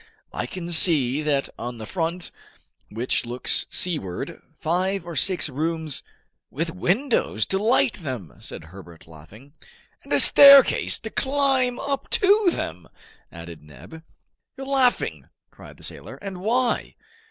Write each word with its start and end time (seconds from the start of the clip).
I 0.33 0.47
can 0.47 0.69
see 0.71 1.21
that 1.21 1.47
on 1.59 1.77
the 1.77 1.85
front 1.85 2.31
which 2.89 3.23
looks 3.23 3.67
seaward, 3.69 4.41
five 4.59 5.05
or 5.05 5.15
six 5.15 5.47
rooms" 5.47 6.01
"With 6.49 6.71
windows 6.73 7.45
to 7.45 7.59
light 7.59 8.01
them!" 8.01 8.33
said 8.41 8.63
Herbert, 8.63 9.05
laughing. 9.05 9.53
"And 10.03 10.11
a 10.11 10.19
staircase 10.19 10.97
to 10.97 11.11
climb 11.11 11.77
up 11.79 12.09
to 12.17 12.49
them!" 12.49 12.89
added 13.31 13.61
Neb. 13.61 14.01
"You 14.57 14.63
are 14.63 14.65
laughing," 14.67 15.29
cried 15.51 15.77
the 15.77 15.83
sailor, 15.83 16.15
"and 16.19 16.39
why? 16.41 16.95